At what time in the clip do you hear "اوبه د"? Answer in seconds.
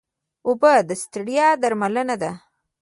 0.47-0.91